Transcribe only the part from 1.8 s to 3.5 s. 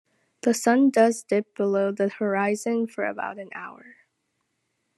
the horizon for about